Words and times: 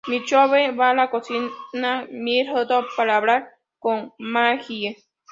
Michonne 0.07 0.71
va 0.77 0.85
a 0.91 0.93
la 0.99 1.05
colonia 1.11 1.91
Hilltop 2.23 2.85
para 2.97 3.17
hablar 3.17 3.41
con 3.83 4.11
Maggie. 4.17 4.97